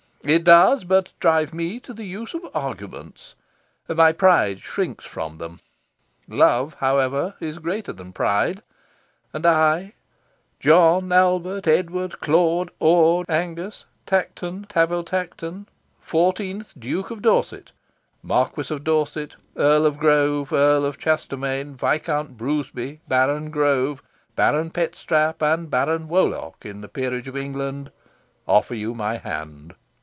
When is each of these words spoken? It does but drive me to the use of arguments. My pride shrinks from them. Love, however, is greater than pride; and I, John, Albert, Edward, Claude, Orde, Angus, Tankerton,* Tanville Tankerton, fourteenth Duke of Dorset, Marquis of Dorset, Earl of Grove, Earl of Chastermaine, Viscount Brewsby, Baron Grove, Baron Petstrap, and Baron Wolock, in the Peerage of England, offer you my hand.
It 0.23 0.43
does 0.43 0.83
but 0.83 1.13
drive 1.19 1.51
me 1.51 1.79
to 1.79 1.95
the 1.95 2.03
use 2.03 2.35
of 2.35 2.43
arguments. 2.53 3.33
My 3.89 4.11
pride 4.11 4.61
shrinks 4.61 5.03
from 5.03 5.39
them. 5.39 5.61
Love, 6.27 6.75
however, 6.75 7.33
is 7.39 7.57
greater 7.57 7.91
than 7.91 8.13
pride; 8.13 8.61
and 9.33 9.47
I, 9.47 9.93
John, 10.59 11.11
Albert, 11.11 11.65
Edward, 11.67 12.19
Claude, 12.19 12.69
Orde, 12.77 13.27
Angus, 13.31 13.85
Tankerton,* 14.05 14.67
Tanville 14.69 15.03
Tankerton, 15.03 15.65
fourteenth 15.99 16.75
Duke 16.79 17.09
of 17.09 17.23
Dorset, 17.23 17.71
Marquis 18.21 18.71
of 18.71 18.83
Dorset, 18.83 19.37
Earl 19.57 19.87
of 19.87 19.97
Grove, 19.97 20.53
Earl 20.53 20.85
of 20.85 20.99
Chastermaine, 20.99 21.73
Viscount 21.75 22.37
Brewsby, 22.37 22.99
Baron 23.07 23.49
Grove, 23.49 24.03
Baron 24.35 24.69
Petstrap, 24.69 25.41
and 25.41 25.71
Baron 25.71 26.07
Wolock, 26.07 26.63
in 26.63 26.81
the 26.81 26.89
Peerage 26.89 27.27
of 27.27 27.35
England, 27.35 27.89
offer 28.47 28.75
you 28.75 28.93
my 28.93 29.17
hand. 29.17 29.73